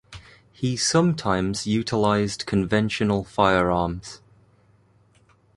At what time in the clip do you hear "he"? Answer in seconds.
0.51-0.77